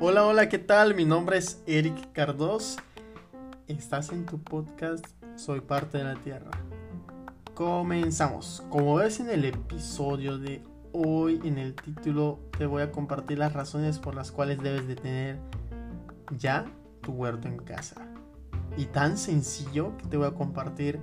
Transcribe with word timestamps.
Hola, 0.00 0.26
hola, 0.26 0.48
¿qué 0.48 0.58
tal? 0.58 0.96
Mi 0.96 1.04
nombre 1.04 1.36
es 1.36 1.62
Eric 1.68 2.10
Cardos. 2.10 2.78
Estás 3.68 4.10
en 4.10 4.26
tu 4.26 4.42
podcast 4.42 5.06
Soy 5.36 5.60
parte 5.60 5.98
de 5.98 6.04
la 6.04 6.16
Tierra. 6.16 6.50
Comenzamos. 7.54 8.64
Como 8.70 8.96
ves 8.96 9.20
en 9.20 9.30
el 9.30 9.44
episodio 9.44 10.36
de 10.36 10.64
hoy, 10.92 11.40
en 11.44 11.58
el 11.58 11.76
título, 11.76 12.40
te 12.58 12.66
voy 12.66 12.82
a 12.82 12.90
compartir 12.90 13.38
las 13.38 13.52
razones 13.52 14.00
por 14.00 14.16
las 14.16 14.32
cuales 14.32 14.60
debes 14.60 14.88
de 14.88 14.96
tener 14.96 15.38
ya 16.36 16.64
tu 17.00 17.12
huerto 17.12 17.46
en 17.46 17.58
casa. 17.58 18.04
Y 18.76 18.86
tan 18.86 19.16
sencillo 19.16 19.96
que 19.98 20.06
te 20.08 20.16
voy 20.16 20.26
a 20.26 20.32
compartir 20.32 20.98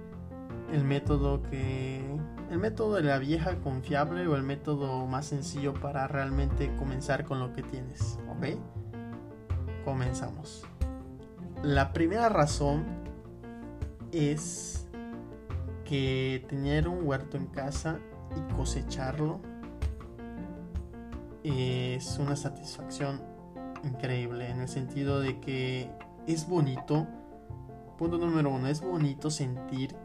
el 0.74 0.84
método 0.84 1.42
que 1.44 2.02
el 2.50 2.58
método 2.58 2.96
de 2.96 3.04
la 3.04 3.20
vieja 3.20 3.56
confiable 3.62 4.28
o 4.28 4.36
el 4.36 4.44
método 4.44 5.08
más 5.08 5.28
sencillo 5.28 5.74
para 5.74 6.10
realmente 6.10 6.76
comenzar 6.76 7.24
con 7.24 7.40
lo 7.40 7.54
que 7.54 7.64
tienes, 7.64 8.20
¿ok? 8.30 8.58
Comenzamos. 9.86 10.64
La 11.64 11.94
primera 11.94 12.30
razón 12.30 12.86
es 14.12 14.88
que 15.86 16.46
tener 16.50 16.88
un 16.88 17.06
huerto 17.06 17.38
en 17.38 17.48
casa 17.48 18.00
y 18.36 18.54
cosecharlo 18.54 19.40
es 21.44 22.18
una 22.20 22.36
satisfacción 22.36 23.22
increíble 23.84 24.50
en 24.50 24.62
el 24.62 24.68
sentido 24.68 25.20
de 25.20 25.40
que 25.40 25.92
es 26.28 26.48
bonito. 26.48 27.08
Punto 27.98 28.18
número 28.18 28.50
uno, 28.52 28.68
es 28.68 28.82
bonito 28.82 29.30
sentir 29.30 29.96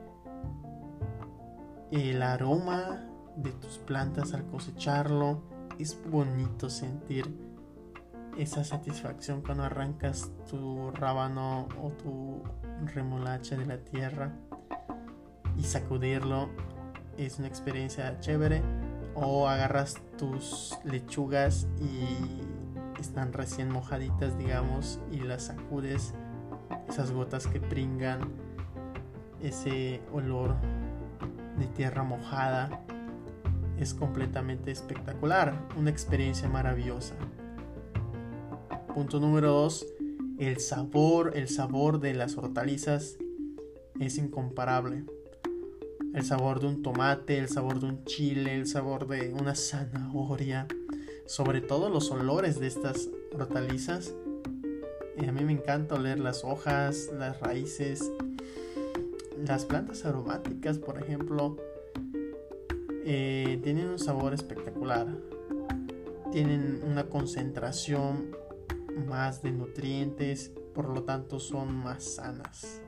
el 1.91 2.23
aroma 2.23 3.07
de 3.37 3.53
tus 3.53 3.79
plantas 3.79 4.33
al 4.35 4.47
cosecharlo. 4.47 5.43
Es 5.79 5.99
bonito 6.11 6.71
sentir 6.71 7.46
esa 8.37 8.65
satisfacción 8.65 9.43
cuando 9.43 9.65
arrancas 9.65 10.31
tu 10.49 10.91
rábano 10.91 11.69
o 11.83 11.91
tu 11.91 12.43
remolacha 12.95 13.57
de 13.57 13.67
la 13.67 13.79
tierra 13.79 14.33
y 15.57 15.65
sacudirlo. 15.65 16.49
Es 17.17 17.39
una 17.39 17.49
experiencia 17.49 18.19
chévere. 18.21 18.63
O 19.19 19.49
agarras 19.49 19.95
tus 20.19 20.77
lechugas 20.85 21.67
y 21.81 23.01
están 23.01 23.33
recién 23.33 23.71
mojaditas, 23.71 24.37
digamos, 24.37 25.01
y 25.11 25.21
las 25.21 25.45
sacudes. 25.45 26.13
Esas 26.87 27.13
gotas 27.13 27.47
que 27.47 27.59
pringan. 27.59 28.21
Ese 29.41 30.03
olor 30.13 30.55
de 31.59 31.67
tierra 31.69 32.03
mojada 32.03 32.83
es 33.79 33.95
completamente 33.95 34.71
espectacular, 34.71 35.55
una 35.77 35.91
experiencia 35.91 36.49
maravillosa. 36.49 37.15
Punto 38.97 39.21
número 39.21 39.53
2, 39.53 39.87
el 40.39 40.59
sabor, 40.59 41.33
el 41.35 41.49
sabor 41.49 42.01
de 42.01 42.15
las 42.15 42.39
hortalizas 42.39 43.19
es 44.01 44.17
incomparable. 44.17 45.05
El 46.15 46.25
sabor 46.25 46.61
de 46.61 46.69
un 46.69 46.83
tomate, 46.83 47.37
el 47.37 47.51
sabor 47.51 47.79
de 47.79 47.89
un 47.89 48.05
chile, 48.07 48.55
el 48.55 48.67
sabor 48.67 49.07
de 49.07 49.35
una 49.35 49.55
zanahoria, 49.55 50.67
sobre 51.27 51.61
todo 51.61 51.91
los 51.91 52.11
olores 52.11 52.59
de 52.59 52.69
estas 52.69 53.11
hortalizas. 53.35 54.15
a 55.19 55.31
mí 55.31 55.45
me 55.45 55.53
encanta 55.53 55.97
oler 55.97 56.19
las 56.19 56.43
hojas, 56.43 57.11
las 57.13 57.39
raíces, 57.41 58.11
las 59.47 59.67
plantas 59.67 60.07
aromáticas, 60.07 60.79
por 60.79 60.99
ejemplo, 60.99 61.59
eh, 63.05 63.61
tienen 63.63 63.89
un 63.89 63.99
sabor 63.99 64.33
espectacular. 64.33 65.07
Tienen 66.33 66.83
una 66.83 67.05
concentración 67.11 68.46
más 68.97 69.43
de 69.43 69.53
nutrientes, 69.53 70.51
por 70.75 70.89
lo 70.89 71.03
tanto 71.05 71.39
son 71.39 71.75
más 71.77 72.03
sanas. 72.03 72.81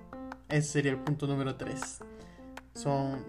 Ese 0.49 0.69
sería 0.69 0.93
el 0.93 0.99
punto 0.99 1.27
número 1.27 1.57
3. 1.57 2.01
Son 2.75 3.25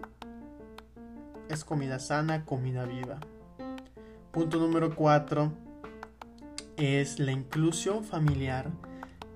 es 1.49 1.65
comida 1.65 1.99
sana, 1.99 2.45
comida 2.45 2.85
viva. 2.85 3.19
Punto 4.31 4.59
número 4.59 4.95
4 4.95 5.51
es 6.77 7.19
la 7.19 7.31
inclusión 7.31 8.03
familiar 8.03 8.69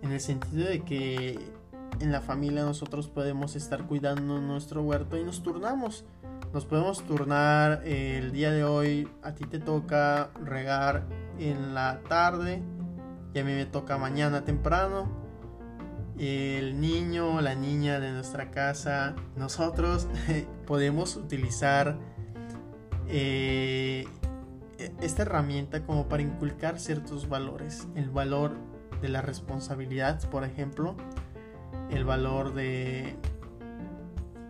en 0.01 0.11
el 0.11 0.19
sentido 0.19 0.67
de 0.67 0.83
que 0.83 1.39
en 1.99 2.11
la 2.11 2.21
familia 2.21 2.63
nosotros 2.63 3.07
podemos 3.07 3.55
estar 3.55 3.85
cuidando 3.87 4.39
nuestro 4.39 4.83
huerto 4.83 5.17
y 5.17 5.23
nos 5.23 5.41
turnamos. 5.41 6.05
Nos 6.53 6.65
podemos 6.65 7.03
turnar 7.03 7.81
el 7.83 8.31
día 8.31 8.51
de 8.51 8.63
hoy, 8.63 9.09
a 9.23 9.33
ti 9.33 9.45
te 9.45 9.59
toca 9.59 10.29
regar 10.43 11.07
en 11.39 11.73
la 11.73 12.01
tarde 12.07 12.61
y 13.33 13.39
a 13.39 13.43
mí 13.43 13.53
me 13.53 13.65
toca 13.65 13.97
mañana 13.97 14.45
temprano. 14.45 15.07
El 16.17 16.79
niño, 16.79 17.41
la 17.41 17.55
niña 17.55 17.99
de 17.99 18.11
nuestra 18.11 18.51
casa, 18.51 19.15
nosotros 19.35 20.07
podemos 20.67 21.15
utilizar 21.15 21.97
eh, 23.07 24.07
esta 25.01 25.23
herramienta 25.23 25.83
como 25.83 26.07
para 26.07 26.21
inculcar 26.21 26.79
ciertos 26.79 27.27
valores. 27.27 27.87
El 27.95 28.11
valor 28.11 28.51
de 29.01 29.09
la 29.09 29.21
responsabilidad, 29.21 30.21
por 30.29 30.43
ejemplo, 30.43 30.95
el 31.89 32.05
valor 32.05 32.53
de 32.53 33.15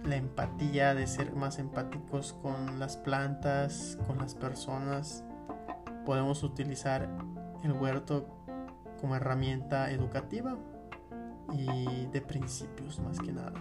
la 0.03 0.17
empatía, 0.17 0.93
de 0.93 1.07
ser 1.07 1.33
más 1.33 1.59
empáticos 1.59 2.33
con 2.41 2.77
las 2.77 2.97
plantas, 2.97 3.97
con 4.05 4.17
las 4.17 4.35
personas. 4.35 5.23
Podemos 6.05 6.43
utilizar 6.43 7.07
el 7.63 7.71
huerto 7.71 8.42
como 9.03 9.17
herramienta 9.17 9.91
educativa 9.91 10.57
y 11.51 12.05
de 12.05 12.21
principios 12.21 13.01
más 13.01 13.19
que 13.19 13.33
nada. 13.33 13.51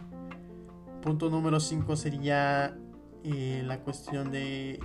Punto 1.02 1.30
número 1.30 1.58
5 1.58 1.96
sería 1.96 2.78
eh, 3.24 3.64
la 3.66 3.80
cuestión 3.80 4.30
de 4.30 4.78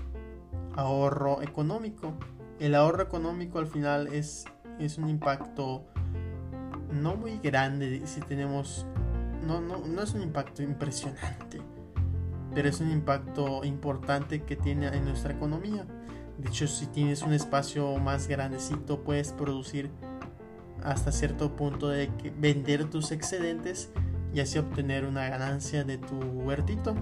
ahorro 0.76 1.44
económico. 1.44 2.16
El 2.60 2.74
ahorro 2.74 3.04
económico 3.04 3.60
al 3.60 3.68
final 3.68 4.08
es, 4.08 4.46
es 4.80 4.98
un 4.98 5.10
impacto 5.10 5.86
no 6.92 7.16
muy 7.16 7.38
grande 7.38 8.02
si 8.08 8.22
tenemos... 8.22 8.88
No, 9.46 9.62
no, 9.62 9.78
no 9.86 10.02
es 10.02 10.16
un 10.16 10.24
impacto 10.24 10.64
impresionante, 10.64 11.62
pero 12.56 12.68
es 12.68 12.80
un 12.80 12.90
impacto 12.90 13.64
importante 13.64 14.42
que 14.42 14.56
tiene 14.56 14.88
en 14.88 15.06
nuestra 15.06 15.34
economía. 15.34 15.86
De 16.40 16.50
hecho, 16.50 16.66
si 16.66 16.88
tienes 16.88 17.22
un 17.22 17.34
espacio 17.34 17.96
más 17.98 18.28
grandecito, 18.28 19.04
puedes 19.04 19.34
producir 19.34 19.92
hasta 20.84 21.12
cierto 21.12 21.56
punto 21.56 21.90
de 21.90 22.10
vender 22.40 22.90
tus 22.90 23.12
excedentes 23.12 23.90
y 24.34 24.40
así 24.40 24.60
obtener 24.60 25.06
una 25.06 25.30
ganancia 25.30 25.84
de 25.84 25.98
tu 25.98 26.16
huertito. 26.18 26.96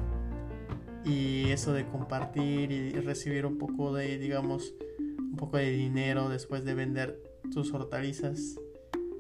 Y 1.04 1.52
eso 1.52 1.74
de 1.74 1.86
compartir 1.86 2.72
y 2.72 2.92
recibir 2.94 3.46
un 3.46 3.58
poco 3.58 3.94
de, 3.94 4.18
digamos, 4.18 4.74
un 5.20 5.36
poco 5.36 5.58
de 5.58 5.70
dinero 5.70 6.30
después 6.30 6.66
de 6.66 6.74
vender 6.74 7.22
tus 7.52 7.72
hortalizas 7.74 8.58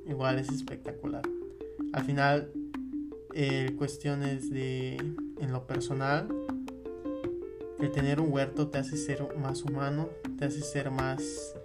igual 0.08 0.40
es 0.40 0.50
espectacular. 0.50 1.24
Al 1.94 2.04
final, 2.04 2.52
eh, 3.34 3.74
cuestiones 3.78 4.50
de, 4.50 4.96
en 4.96 5.52
lo 5.52 5.66
personal, 5.68 6.28
el 7.80 7.92
tener 7.92 8.20
un 8.20 8.32
huerto 8.32 8.70
te 8.70 8.78
hace 8.78 8.98
ser 8.98 9.36
más 9.38 9.64
humano, 9.64 10.10
te 10.38 10.46
hace 10.46 10.62
ser 10.62 10.92
más 10.92 11.56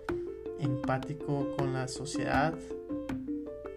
empático 0.58 1.54
con 1.56 1.72
la 1.72 1.88
sociedad, 1.88 2.54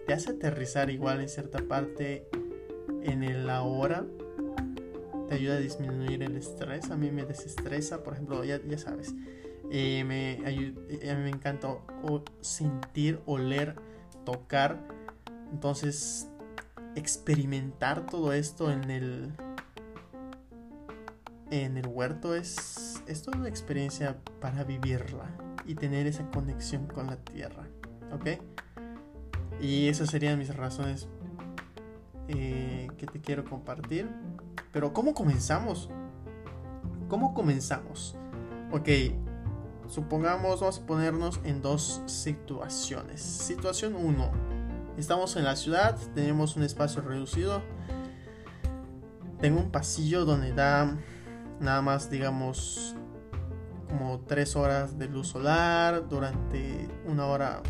te 0.06 0.12
hace 0.12 0.32
aterrizar 0.32 0.90
igual 0.90 1.20
en 1.20 1.28
cierta 1.28 1.58
parte 1.58 2.28
en 3.02 3.22
el 3.22 3.48
ahora, 3.50 4.04
te 5.28 5.34
ayuda 5.34 5.54
a 5.54 5.58
disminuir 5.58 6.22
el 6.22 6.36
estrés, 6.36 6.90
a 6.90 6.96
mí 6.96 7.10
me 7.10 7.24
desestresa, 7.24 8.02
por 8.02 8.14
ejemplo, 8.14 8.44
ya, 8.44 8.60
ya 8.66 8.78
sabes, 8.78 9.14
eh, 9.70 10.04
me, 10.04 10.38
a 10.46 11.14
mí 11.16 11.22
me 11.22 11.30
encanta 11.30 11.78
sentir, 12.40 13.20
oler 13.26 13.74
tocar. 14.24 14.78
Entonces, 15.52 16.28
experimentar 16.96 18.06
todo 18.06 18.32
esto 18.32 18.70
en 18.70 18.90
el 18.90 19.32
en 21.50 21.76
el 21.76 21.86
huerto 21.86 22.34
es, 22.34 23.02
es 23.06 23.22
toda 23.22 23.38
una 23.38 23.48
experiencia 23.48 24.16
para 24.40 24.64
vivirla 24.64 25.30
y 25.64 25.74
tener 25.74 26.06
esa 26.06 26.28
conexión 26.30 26.86
con 26.86 27.06
la 27.06 27.16
tierra. 27.16 27.68
¿Ok? 28.12 28.40
Y 29.64 29.88
esas 29.88 30.10
serían 30.10 30.38
mis 30.38 30.54
razones 30.54 31.08
eh, 32.28 32.88
que 32.98 33.06
te 33.06 33.20
quiero 33.20 33.44
compartir. 33.44 34.10
Pero 34.72 34.92
¿cómo 34.92 35.14
comenzamos? 35.14 35.88
¿Cómo 37.08 37.32
comenzamos? 37.32 38.14
Ok, 38.70 38.88
Supongamos, 39.88 40.60
vamos 40.60 40.78
a 40.78 40.86
ponernos 40.86 41.40
en 41.44 41.60
dos 41.60 42.02
situaciones. 42.06 43.20
Situación 43.20 43.94
1. 43.94 44.30
Estamos 44.96 45.36
en 45.36 45.44
la 45.44 45.56
ciudad, 45.56 45.98
tenemos 46.14 46.56
un 46.56 46.62
espacio 46.62 47.02
reducido. 47.02 47.62
Tengo 49.40 49.60
un 49.60 49.70
pasillo 49.70 50.24
donde 50.24 50.54
da 50.54 50.96
nada 51.60 51.82
más, 51.82 52.10
digamos, 52.10 52.96
como 53.88 54.20
3 54.20 54.56
horas 54.56 54.98
de 54.98 55.08
luz 55.08 55.28
solar. 55.28 56.08
Durante 56.08 56.88
una 57.06 57.26
hora 57.26 57.62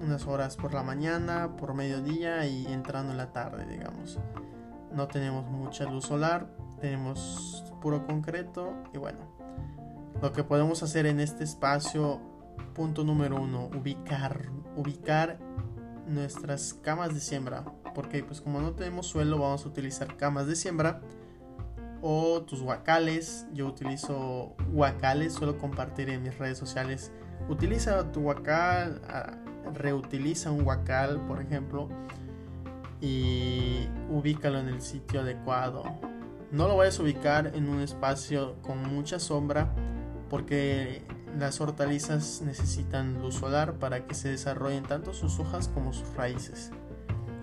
unas 0.00 0.26
horas 0.26 0.56
por 0.56 0.74
la 0.74 0.82
mañana, 0.82 1.56
por 1.56 1.74
mediodía 1.74 2.46
y 2.46 2.66
entrando 2.66 3.12
en 3.12 3.18
la 3.18 3.32
tarde, 3.32 3.66
digamos. 3.66 4.18
No 4.92 5.06
tenemos 5.08 5.46
mucha 5.46 5.84
luz 5.84 6.06
solar, 6.06 6.48
tenemos 6.80 7.64
puro 7.80 8.06
concreto 8.06 8.74
y 8.92 8.98
bueno, 8.98 9.18
lo 10.20 10.32
que 10.32 10.44
podemos 10.44 10.82
hacer 10.82 11.06
en 11.06 11.20
este 11.20 11.44
espacio, 11.44 12.20
punto 12.74 13.04
número 13.04 13.40
uno, 13.40 13.66
ubicar, 13.66 14.50
ubicar 14.76 15.38
nuestras 16.06 16.74
camas 16.74 17.14
de 17.14 17.20
siembra, 17.20 17.64
porque 17.94 18.24
pues 18.24 18.40
como 18.40 18.60
no 18.60 18.72
tenemos 18.72 19.06
suelo 19.06 19.38
vamos 19.38 19.64
a 19.64 19.68
utilizar 19.68 20.16
camas 20.16 20.46
de 20.46 20.56
siembra 20.56 21.00
o 22.02 22.42
tus 22.42 22.62
guacales. 22.62 23.46
Yo 23.52 23.66
utilizo 23.66 24.54
guacales, 24.72 25.34
suelo 25.34 25.58
compartir 25.58 26.10
en 26.10 26.22
mis 26.22 26.36
redes 26.38 26.58
sociales. 26.58 27.12
Utiliza 27.48 28.10
tu 28.12 28.22
guacal, 28.22 29.02
ah, 29.08 29.36
reutiliza 29.74 30.50
un 30.50 30.64
guacal, 30.64 31.20
por 31.26 31.40
ejemplo, 31.40 31.88
y 33.00 33.88
ubícalo 34.10 34.58
en 34.58 34.68
el 34.68 34.80
sitio 34.80 35.20
adecuado. 35.20 35.84
No 36.50 36.68
lo 36.68 36.76
vayas 36.76 36.98
a 36.98 37.02
ubicar 37.02 37.52
en 37.54 37.68
un 37.68 37.80
espacio 37.80 38.56
con 38.62 38.82
mucha 38.82 39.18
sombra 39.18 39.74
porque 40.28 41.02
las 41.38 41.60
hortalizas 41.60 42.42
necesitan 42.42 43.20
luz 43.20 43.36
solar 43.36 43.78
para 43.78 44.06
que 44.06 44.14
se 44.14 44.30
desarrollen 44.30 44.84
tanto 44.84 45.12
sus 45.12 45.38
hojas 45.38 45.68
como 45.68 45.92
sus 45.92 46.12
raíces. 46.14 46.70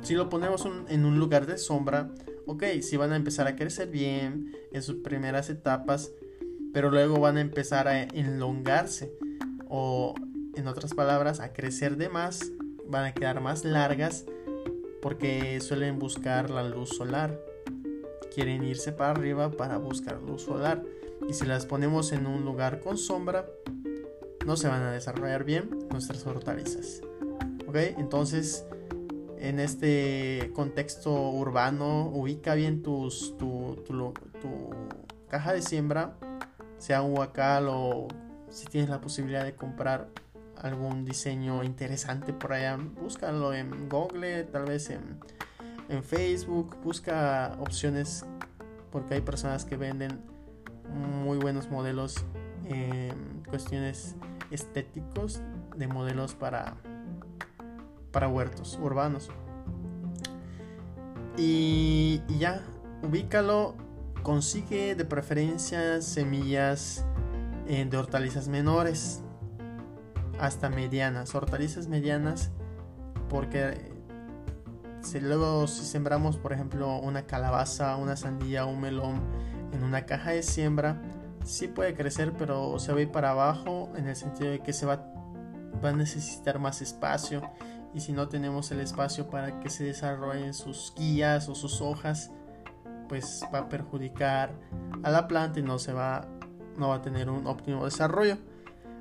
Si 0.02 0.14
lo 0.14 0.30
ponemos 0.30 0.68
en 0.88 1.06
un 1.06 1.20
lugar 1.20 1.46
de 1.46 1.58
sombra, 1.58 2.10
ok, 2.46 2.64
si 2.82 2.98
van 2.98 3.12
a 3.12 3.16
empezar 3.16 3.48
a 3.48 3.56
crecer 3.56 3.90
bien 3.90 4.54
en 4.72 4.82
sus 4.82 4.98
primeras 4.98 5.50
etapas, 5.50 6.12
pero 6.74 6.90
luego 6.90 7.20
van 7.20 7.38
a 7.38 7.42
empezar 7.42 7.88
a 7.88 8.04
enlongarse 8.04 9.12
o 9.70 10.14
en 10.57 10.68
otras 10.68 10.94
palabras 10.94 11.39
a 11.39 11.54
crecer 11.54 11.98
de 11.98 12.09
más, 12.09 12.51
van 12.86 13.06
a 13.06 13.13
quedar 13.13 13.42
más 13.42 13.63
largas 13.63 14.25
porque 15.01 15.59
suelen 15.62 16.00
buscar 16.00 16.50
la 16.50 16.63
luz 16.63 16.89
solar. 16.89 17.39
Quieren 18.33 18.63
irse 18.63 18.92
para 18.92 19.12
arriba 19.12 19.51
para 19.51 19.77
buscar 19.77 20.21
luz 20.21 20.44
solar. 20.44 20.83
Y 21.27 21.33
si 21.33 21.45
las 21.45 21.65
ponemos 21.65 22.12
en 22.12 22.27
un 22.27 22.44
lugar 22.44 22.80
con 22.80 22.98
sombra, 22.98 23.45
no 24.45 24.57
se 24.57 24.68
van 24.68 24.83
a 24.83 24.92
desarrollar 24.92 25.44
bien 25.44 25.88
nuestras 25.92 26.25
hortalizas. 26.25 27.01
¿Ok? 27.68 27.75
Entonces, 27.98 28.65
en 29.39 29.59
este 29.59 30.51
contexto 30.54 31.31
urbano, 31.31 32.09
ubica 32.13 32.56
bien 32.56 32.81
tus, 32.81 33.38
tu, 33.38 33.83
tu, 33.86 34.13
caja 35.30 35.54
de 35.54 35.62
siembra, 35.62 36.15
sea 36.77 37.01
un 37.01 37.18
huacal 37.18 37.68
o 37.69 38.07
si 38.50 38.65
tienes 38.68 38.89
la 38.89 39.01
posibilidad 39.01 39.44
de 39.44 39.56
comprar 39.56 40.07
algún 40.62 41.06
diseño 41.06 41.63
interesante 41.63 42.33
por 42.33 42.54
allá, 42.54 42.77
búscalo 42.77 43.54
en 43.54 43.89
Google, 43.89 44.44
tal 44.45 44.65
vez 44.65 44.89
en, 44.89 45.19
en 45.89 46.04
Facebook, 46.04 46.77
busca 46.83 47.56
opciones 47.59 48.25
porque 48.92 49.15
hay 49.15 49.21
personas 49.21 49.65
que 49.65 49.77
venden 49.77 50.21
muy 50.94 51.38
buenos 51.38 51.69
modelos 51.69 52.25
en 52.65 53.44
cuestiones 53.50 54.15
estéticos 54.51 55.42
de 55.75 55.88
modelos 55.88 56.33
para 56.33 56.75
para 58.18 58.27
huertos 58.27 58.80
urbanos. 58.81 59.30
Y, 61.38 62.21
ya, 62.39 62.63
ubícalo, 63.04 63.75
consigue 64.24 64.95
de 64.95 65.06
preferencia 65.06 66.01
semillas 66.01 67.06
eh, 67.68 67.86
de 67.88 67.95
hortalizas 67.95 68.48
menores 68.48 69.21
hasta 70.39 70.69
medianas, 70.69 71.34
hortalizas 71.34 71.88
medianas, 71.88 72.51
porque 73.30 73.92
si 75.01 75.19
luego 75.19 75.68
si 75.68 75.86
sembramos 75.86 76.38
por 76.38 76.54
ejemplo 76.54 76.98
una 76.98 77.24
calabaza, 77.24 77.95
una 77.98 78.16
sandía, 78.16 78.66
un 78.66 78.81
melón 78.81 79.22
en 79.72 79.84
una 79.84 80.06
caja 80.06 80.31
de 80.31 80.44
siembra, 80.44 81.01
sí 81.44 81.68
puede 81.68 81.94
crecer, 81.94 82.34
pero 82.38 82.78
se 82.80 82.92
va 82.92 83.00
a 83.00 83.01
ir 83.01 83.12
para 83.12 83.31
abajo 83.31 83.89
en 83.95 84.07
el 84.07 84.16
sentido 84.16 84.51
de 84.51 84.60
que 84.60 84.74
se 84.74 84.86
va, 84.86 85.13
va 85.84 85.89
a 85.89 85.94
necesitar 85.94 86.60
más 86.60 86.81
espacio 86.81 87.42
y 87.94 88.01
si 88.01 88.12
no 88.12 88.28
tenemos 88.28 88.72
el 88.72 88.80
espacio 88.80 89.30
para 89.30 89.60
que 89.60 89.69
se 89.69 89.83
desarrollen 89.83 90.54
sus 90.54 90.94
guías 90.95 91.50
o 91.50 91.56
sus 91.56 91.81
hojas, 91.81 92.31
pues 93.07 93.44
va 93.54 93.60
a 93.60 93.69
perjudicar 93.69 94.51
a 95.04 95.10
la 95.10 95.28
planta 95.28 95.60
y 95.60 95.63
no 95.63 95.80
se 95.80 95.94
va 95.94 96.28
no 96.78 96.90
va 96.90 96.95
a 96.95 97.01
tener 97.01 97.30
un 97.30 97.48
óptimo 97.48 97.86
desarrollo. 97.86 98.38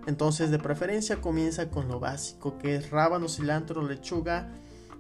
Entonces, 0.07 0.51
de 0.51 0.59
preferencia 0.59 1.21
comienza 1.21 1.69
con 1.71 1.89
lo 1.89 1.99
básico, 1.99 2.59
que 2.59 2.77
es 2.77 2.91
rábano, 2.91 3.29
cilantro, 3.29 3.83
lechuga, 3.83 4.53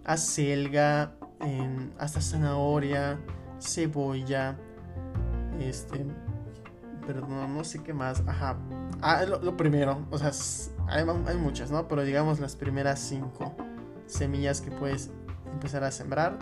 acelga, 0.04 1.12
hasta 1.98 2.20
zanahoria, 2.20 3.18
cebolla, 3.60 4.56
este, 5.60 6.04
perdón, 7.06 7.54
no 7.54 7.64
sé 7.64 7.82
qué 7.82 7.94
más, 7.94 8.22
ajá. 8.26 8.56
Ah, 9.00 9.24
lo, 9.24 9.56
primero, 9.56 10.06
o 10.10 10.18
sea, 10.18 10.32
hay, 10.88 11.04
hay, 11.26 11.36
muchas, 11.36 11.70
¿no? 11.70 11.86
Pero 11.86 12.02
digamos 12.02 12.40
las 12.40 12.56
primeras 12.56 12.98
cinco 12.98 13.54
semillas 14.06 14.60
que 14.60 14.70
puedes 14.70 15.10
empezar 15.52 15.84
a 15.84 15.90
sembrar. 15.90 16.38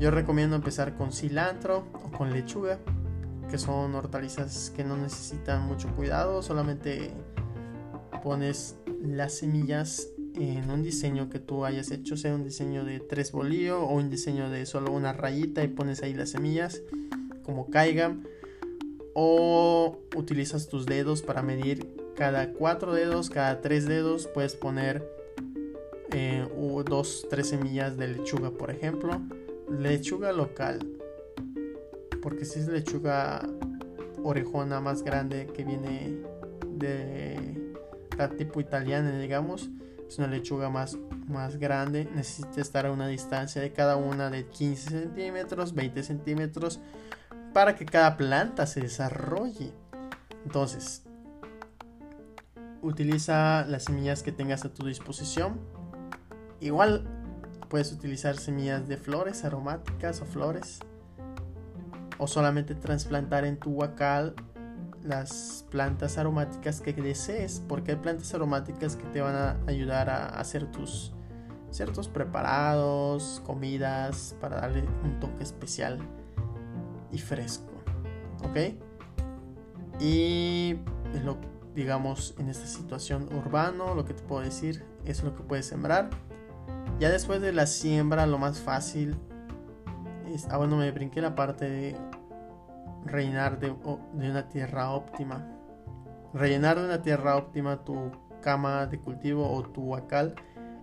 Yo 0.00 0.10
recomiendo 0.10 0.56
empezar 0.56 0.96
con 0.96 1.12
cilantro 1.12 1.86
o 1.92 2.10
con 2.10 2.32
lechuga, 2.32 2.78
que 3.50 3.58
son 3.58 3.94
hortalizas 3.94 4.70
que 4.74 4.84
no 4.84 4.96
necesitan 4.96 5.62
mucho 5.62 5.88
cuidado, 5.94 6.42
solamente 6.42 7.12
pones 8.20 8.76
las 9.02 9.34
semillas 9.34 10.08
en 10.34 10.70
un 10.70 10.82
diseño 10.82 11.28
que 11.30 11.38
tú 11.38 11.64
hayas 11.64 11.90
hecho, 11.90 12.16
sea 12.16 12.34
un 12.34 12.44
diseño 12.44 12.84
de 12.84 13.00
tres 13.00 13.32
bolillos 13.32 13.78
o 13.80 13.88
un 13.88 14.10
diseño 14.10 14.50
de 14.50 14.66
solo 14.66 14.92
una 14.92 15.12
rayita 15.12 15.64
y 15.64 15.68
pones 15.68 16.02
ahí 16.02 16.14
las 16.14 16.30
semillas 16.30 16.82
como 17.44 17.70
caigan 17.70 18.24
o 19.14 19.98
utilizas 20.14 20.68
tus 20.68 20.86
dedos 20.86 21.22
para 21.22 21.42
medir 21.42 21.88
cada 22.14 22.52
cuatro 22.52 22.92
dedos, 22.92 23.30
cada 23.30 23.60
tres 23.60 23.86
dedos 23.86 24.26
puedes 24.26 24.54
poner 24.54 25.08
eh, 26.12 26.46
dos, 26.84 27.26
tres 27.30 27.48
semillas 27.48 27.96
de 27.96 28.08
lechuga, 28.08 28.50
por 28.50 28.70
ejemplo. 28.70 29.20
Lechuga 29.70 30.32
local, 30.32 30.78
porque 32.22 32.44
si 32.44 32.60
es 32.60 32.68
lechuga 32.68 33.46
orejona 34.22 34.80
más 34.80 35.02
grande 35.02 35.46
que 35.54 35.64
viene 35.64 36.18
de 36.66 37.67
tipo 38.26 38.60
italiana, 38.60 39.16
digamos, 39.18 39.70
es 40.08 40.18
una 40.18 40.26
lechuga 40.26 40.70
más, 40.70 40.98
más 41.28 41.58
grande, 41.58 42.08
necesita 42.14 42.60
estar 42.60 42.86
a 42.86 42.92
una 42.92 43.06
distancia 43.06 43.62
de 43.62 43.72
cada 43.72 43.96
una 43.96 44.30
de 44.30 44.46
15 44.46 44.90
centímetros, 44.90 45.74
20 45.74 46.02
centímetros, 46.02 46.80
para 47.52 47.76
que 47.76 47.86
cada 47.86 48.16
planta 48.16 48.66
se 48.66 48.80
desarrolle. 48.80 49.72
Entonces, 50.44 51.04
utiliza 52.82 53.64
las 53.66 53.84
semillas 53.84 54.22
que 54.22 54.32
tengas 54.32 54.64
a 54.64 54.72
tu 54.72 54.86
disposición 54.86 55.60
Igual 56.60 57.04
puedes 57.68 57.92
utilizar 57.92 58.36
semillas 58.36 58.88
de 58.88 58.96
flores 58.96 59.44
aromáticas 59.44 60.20
o 60.20 60.24
flores. 60.24 60.80
O 62.18 62.26
solamente 62.26 62.74
trasplantar 62.74 63.44
en 63.44 63.58
tu 63.58 63.70
huacal 63.70 64.34
las 65.02 65.64
plantas 65.70 66.18
aromáticas 66.18 66.80
que 66.80 66.92
desees. 66.92 67.62
Porque 67.68 67.92
hay 67.92 67.96
plantas 67.98 68.32
aromáticas 68.34 68.96
que 68.96 69.04
te 69.04 69.20
van 69.20 69.34
a 69.34 69.56
ayudar 69.66 70.10
a 70.10 70.26
hacer 70.26 70.70
tus 70.70 71.12
ciertos 71.70 72.08
preparados, 72.08 73.42
comidas, 73.44 74.34
para 74.40 74.60
darle 74.60 74.84
un 75.04 75.20
toque 75.20 75.42
especial 75.42 75.98
y 77.12 77.18
fresco. 77.18 77.72
¿Ok? 78.44 78.74
Y 80.00 80.76
lo, 81.24 81.38
digamos, 81.74 82.34
en 82.38 82.48
esta 82.48 82.66
situación 82.66 83.28
urbano, 83.34 83.94
lo 83.94 84.04
que 84.04 84.14
te 84.14 84.22
puedo 84.22 84.42
decir 84.42 84.84
es 85.04 85.22
lo 85.22 85.34
que 85.34 85.42
puedes 85.42 85.66
sembrar 85.66 86.10
ya 86.98 87.10
después 87.10 87.40
de 87.40 87.52
la 87.52 87.66
siembra, 87.66 88.26
lo 88.26 88.38
más 88.38 88.58
fácil 88.58 89.16
es. 90.34 90.48
Ah, 90.50 90.56
bueno, 90.56 90.76
me 90.76 90.90
brinqué 90.90 91.20
la 91.20 91.36
parte 91.36 91.70
de 91.70 91.96
rellenar 93.04 93.58
de, 93.58 93.68
de 93.68 94.30
una 94.30 94.48
tierra 94.48 94.90
óptima. 94.90 95.46
Rellenar 96.34 96.78
de 96.78 96.84
una 96.84 97.02
tierra 97.02 97.36
óptima 97.36 97.84
tu 97.84 98.12
cama 98.42 98.86
de 98.86 99.00
cultivo 99.00 99.50
o 99.50 99.62
tu 99.62 99.82
huacal 99.82 100.34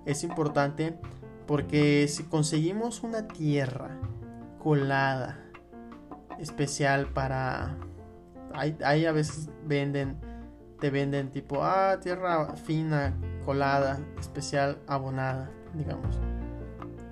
es 0.06 0.24
importante 0.24 1.00
porque 1.48 2.08
si 2.08 2.24
conseguimos 2.24 3.04
una 3.04 3.28
tierra 3.28 4.00
colada 4.60 5.40
especial 6.40 7.08
para 7.08 7.78
ahí, 8.54 9.06
a 9.06 9.12
veces 9.12 9.50
venden 9.66 10.20
te 10.80 10.90
venden 10.90 11.32
tipo 11.32 11.64
ah 11.64 12.00
tierra 12.02 12.56
fina 12.56 13.14
colada 13.46 14.00
especial 14.20 14.80
abonada 14.88 15.50
digamos, 15.78 16.20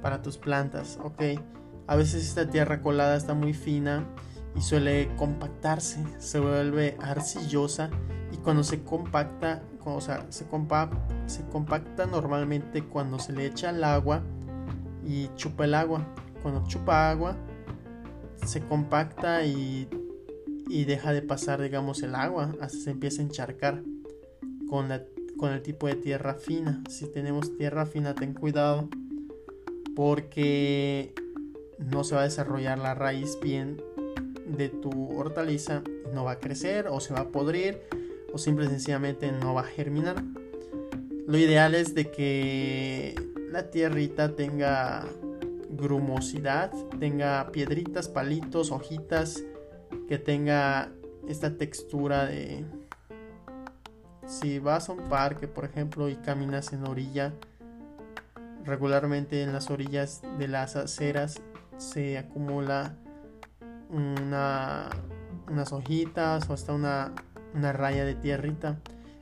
para 0.01 0.21
tus 0.21 0.37
plantas, 0.37 0.99
ok. 1.03 1.21
A 1.87 1.95
veces 1.95 2.25
esta 2.25 2.49
tierra 2.49 2.81
colada 2.81 3.15
está 3.15 3.33
muy 3.33 3.53
fina 3.53 4.05
y 4.55 4.61
suele 4.61 5.09
compactarse, 5.15 6.03
se 6.19 6.39
vuelve 6.39 6.95
arcillosa 6.99 7.89
y 8.31 8.37
cuando 8.37 8.63
se 8.63 8.83
compacta, 8.83 9.63
o 9.83 10.01
sea, 10.01 10.25
se, 10.29 10.45
se 11.25 11.45
compacta 11.49 12.05
normalmente 12.05 12.83
cuando 12.83 13.19
se 13.19 13.33
le 13.33 13.45
echa 13.45 13.71
el 13.71 13.83
agua 13.83 14.23
y 15.05 15.29
chupa 15.35 15.65
el 15.65 15.73
agua. 15.73 16.05
Cuando 16.41 16.65
chupa 16.67 17.09
agua, 17.09 17.35
se 18.45 18.61
compacta 18.61 19.45
y, 19.45 19.87
y 20.67 20.85
deja 20.85 21.13
de 21.13 21.21
pasar, 21.21 21.61
digamos, 21.61 22.01
el 22.03 22.15
agua, 22.15 22.53
hasta 22.61 22.77
se 22.77 22.91
empieza 22.91 23.21
a 23.21 23.25
encharcar 23.25 23.83
con, 24.69 24.89
con 25.37 25.51
el 25.51 25.61
tipo 25.61 25.87
de 25.87 25.95
tierra 25.95 26.35
fina. 26.35 26.83
Si 26.89 27.07
tenemos 27.07 27.55
tierra 27.57 27.85
fina, 27.85 28.13
ten 28.13 28.33
cuidado 28.33 28.89
porque 29.95 31.13
no 31.77 32.03
se 32.03 32.15
va 32.15 32.21
a 32.21 32.25
desarrollar 32.25 32.79
la 32.79 32.95
raíz 32.95 33.37
bien 33.41 33.77
de 34.45 34.69
tu 34.69 35.17
hortaliza, 35.17 35.81
no 36.13 36.25
va 36.25 36.33
a 36.33 36.39
crecer 36.39 36.87
o 36.87 36.99
se 36.99 37.13
va 37.13 37.21
a 37.21 37.27
podrir 37.29 37.81
o 38.33 38.37
simple 38.37 38.65
y 38.65 38.69
sencillamente 38.69 39.31
no 39.31 39.53
va 39.53 39.61
a 39.61 39.65
germinar. 39.65 40.23
Lo 41.27 41.37
ideal 41.37 41.75
es 41.75 41.95
de 41.95 42.11
que 42.11 43.15
la 43.51 43.69
tierrita 43.69 44.35
tenga 44.35 45.05
grumosidad, 45.69 46.71
tenga 46.99 47.51
piedritas, 47.51 48.07
palitos, 48.07 48.71
hojitas, 48.71 49.43
que 50.07 50.17
tenga 50.17 50.91
esta 51.27 51.57
textura 51.57 52.25
de... 52.25 52.65
Si 54.25 54.59
vas 54.59 54.89
a 54.89 54.93
un 54.93 55.09
parque, 55.09 55.47
por 55.47 55.65
ejemplo, 55.65 56.09
y 56.09 56.15
caminas 56.15 56.73
en 56.73 56.87
orilla, 56.87 57.33
regularmente 58.63 59.43
en 59.43 59.53
las 59.53 59.69
orillas 59.69 60.21
de 60.39 60.47
las 60.47 60.75
aceras 60.75 61.41
se 61.77 62.17
acumula 62.17 62.95
una, 63.93 64.89
unas 65.49 65.71
hojitas 65.71 66.49
o 66.49 66.53
hasta 66.53 66.73
una, 66.73 67.13
una 67.53 67.71
raya 67.71 68.03
de 68.03 68.15
tierrita. 68.15 68.79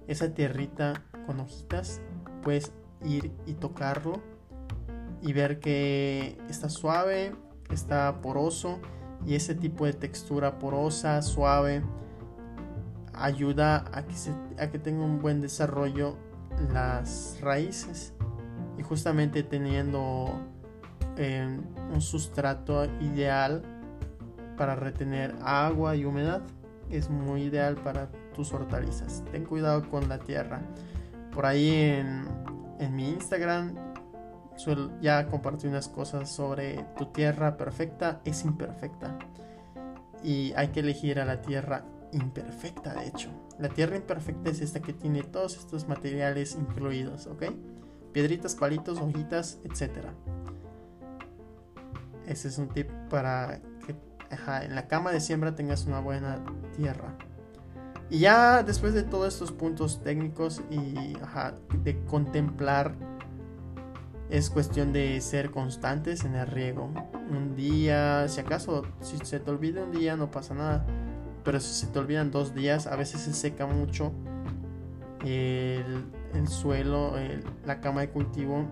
Esa 0.08 0.34
tierrita 0.34 1.04
con 1.26 1.40
hojitas 1.40 2.02
puedes 2.42 2.72
ir 3.04 3.32
y 3.46 3.54
tocarlo 3.54 4.22
y 5.22 5.34
ver 5.34 5.60
que 5.60 6.38
está 6.50 6.70
suave, 6.70 7.36
está 7.70 8.22
poroso 8.22 8.80
y 9.26 9.36
ese 9.36 9.54
tipo 9.54 9.86
de 9.86 9.94
textura 9.94 10.58
porosa, 10.58 11.22
suave, 11.22 11.84
ayuda 13.14 13.86
a 13.94 14.04
que, 14.04 14.16
se, 14.16 14.32
a 14.58 14.72
que 14.72 14.80
tenga 14.80 15.04
un 15.04 15.22
buen 15.22 15.42
desarrollo 15.42 16.18
las 16.74 17.38
raíces 17.42 18.14
y 18.78 18.84
justamente 18.84 19.44
teniendo 19.44 20.40
eh, 21.18 21.60
un 21.94 22.02
sustrato 22.02 22.86
ideal 23.00 23.64
para 24.62 24.76
retener 24.76 25.34
agua 25.42 25.96
y 25.96 26.06
humedad 26.06 26.44
es 26.92 27.10
muy 27.10 27.46
ideal 27.46 27.78
para 27.78 28.12
tus 28.36 28.54
hortalizas. 28.54 29.24
Ten 29.32 29.44
cuidado 29.44 29.90
con 29.90 30.08
la 30.08 30.20
tierra. 30.20 30.62
Por 31.34 31.48
ahí 31.48 31.72
en, 31.74 32.28
en 32.78 32.96
mi 32.96 33.10
Instagram 33.10 33.74
ya 35.02 35.26
compartí 35.26 35.66
unas 35.66 35.88
cosas 35.88 36.30
sobre 36.30 36.86
tu 36.96 37.08
tierra 37.08 37.58
perfecta 37.58 38.22
es 38.24 38.46
imperfecta. 38.46 39.18
Y 40.24 40.54
hay 40.56 40.68
que 40.68 40.82
elegir 40.82 41.20
a 41.20 41.26
la 41.26 41.42
tierra 41.42 41.84
imperfecta, 42.12 42.94
de 42.94 43.08
hecho. 43.08 43.32
La 43.58 43.70
tierra 43.70 43.96
imperfecta 43.96 44.52
es 44.52 44.62
esta 44.62 44.80
que 44.80 44.94
tiene 44.94 45.24
todos 45.24 45.58
estos 45.58 45.88
materiales 45.88 46.54
incluidos, 46.54 47.26
¿ok? 47.26 47.46
Piedritas, 48.14 48.54
palitos, 48.54 49.00
hojitas, 49.00 49.60
etc. 49.64 50.10
Ese 52.28 52.50
es 52.50 52.60
un 52.60 52.70
tip 52.70 52.92
para 53.10 53.60
en 54.64 54.76
la 54.76 54.88
cama 54.88 55.12
de 55.12 55.20
siembra 55.20 55.56
tengas 55.56 55.86
una 55.86 56.00
buena 56.00 56.44
tierra. 56.76 57.16
Y 58.10 58.20
ya 58.20 58.64
después 58.64 58.94
de 58.94 59.04
todos 59.04 59.34
estos 59.34 59.52
puntos 59.52 60.04
técnicos 60.04 60.62
y 60.70 61.16
de 61.84 62.04
contemplar, 62.06 62.94
es 64.30 64.50
cuestión 64.50 64.94
de 64.94 65.20
ser 65.22 65.52
constantes 65.52 66.26
en 66.26 66.36
el 66.36 66.48
riego. 66.48 66.92
Un 67.30 67.56
día, 67.56 68.28
si 68.28 68.40
acaso, 68.40 68.84
si 69.02 69.18
se 69.18 69.40
te 69.40 69.52
olvida 69.52 69.84
un 69.84 69.92
día 69.92 70.16
no 70.16 70.32
pasa 70.32 70.54
nada. 70.54 70.86
Pero 71.44 71.60
si 71.60 71.74
se 71.74 71.88
te 71.88 72.00
olvidan 72.00 72.32
dos 72.32 72.54
días, 72.54 72.88
a 72.88 72.96
veces 72.96 73.22
se 73.22 73.34
seca 73.34 73.66
mucho 73.66 74.12
el, 75.26 76.48
suelo, 76.48 77.14
la 77.66 77.82
cama 77.82 78.02
de 78.02 78.10
cultivo 78.10 78.68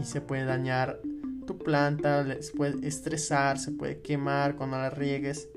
y 0.00 0.04
se 0.04 0.20
puede 0.20 0.44
dañar 0.44 1.00
tu 1.50 1.58
planta, 1.58 2.24
se 2.40 2.52
puede 2.52 2.86
estresar, 2.86 3.58
se 3.58 3.72
puede 3.72 4.00
quemar 4.02 4.54
cuando 4.54 4.76
la 4.76 4.88
riegues. 4.88 5.48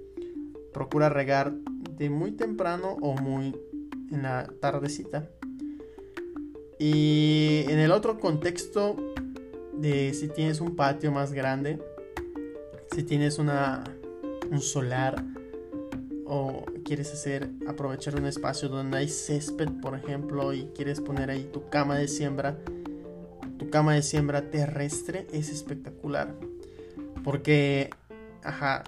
Procura 0.74 1.08
regar 1.08 1.54
de 1.92 2.10
muy 2.10 2.32
temprano 2.32 2.98
o 3.00 3.14
muy 3.14 3.56
en 4.12 4.24
la 4.24 4.52
tardecita. 4.60 5.30
Y 6.80 7.66
en 7.68 7.78
el 7.78 7.92
otro 7.92 8.20
contexto 8.20 8.96
de 9.74 10.16
si 10.16 10.30
tienes 10.30 10.62
un 10.62 10.76
patio 10.76 11.12
más 11.12 11.32
grande, 11.32 11.80
si 12.96 13.04
tienes 13.04 13.38
una, 13.38 13.84
un 14.50 14.62
solar 14.62 15.24
o 16.26 16.66
quieres 16.84 17.14
hacer 17.14 17.52
aprovechar 17.68 18.16
un 18.16 18.26
espacio 18.26 18.68
donde 18.68 18.98
hay 18.98 19.10
césped, 19.10 19.70
por 19.80 19.96
ejemplo, 19.96 20.54
y 20.54 20.72
quieres 20.76 21.00
poner 21.02 21.30
ahí 21.30 21.48
tu 21.54 21.70
cama 21.70 22.00
de 22.00 22.08
siembra, 22.08 22.58
tu 23.64 23.70
cama 23.70 23.94
de 23.94 24.02
siembra 24.02 24.50
terrestre 24.50 25.26
es 25.32 25.50
espectacular. 25.50 26.36
Porque, 27.24 27.90
ajá, 28.44 28.84